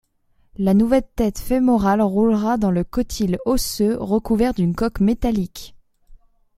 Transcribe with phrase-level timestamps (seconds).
[0.57, 5.75] La nouvelle tête fémorale roulera dans le cotyle osseux recouvert d’une coque métallique.